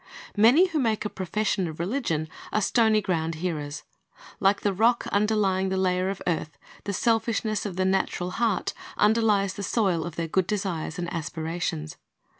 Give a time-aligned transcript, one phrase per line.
[0.35, 3.83] Many who make a profession of religion are stony ground hearers.
[4.39, 8.73] Like the rock under lying the layer cf earth, the selfishness of the natural heart
[8.97, 11.97] underlies the soil of their good desires and aspirations.